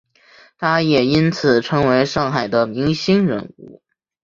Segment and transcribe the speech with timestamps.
[0.57, 3.83] 他也因此成为上海的明星人物。